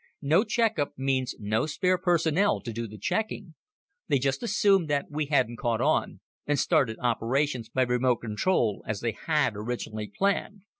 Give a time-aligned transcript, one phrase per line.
[0.23, 3.53] No checkup means no spare personnel to do the checking.
[4.07, 9.01] They just assumed that we hadn't caught on, and started operations by remote control as
[9.01, 10.63] they had originally planned."